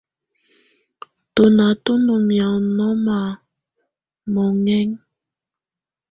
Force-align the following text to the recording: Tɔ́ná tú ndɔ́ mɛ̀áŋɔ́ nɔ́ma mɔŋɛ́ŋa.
Tɔ́ná 1.33 1.65
tú 1.83 1.91
ndɔ́ 2.01 2.19
mɛ̀áŋɔ́ 2.27 2.63
nɔ́ma 2.75 3.17
mɔŋɛ́ŋa. 4.33 4.99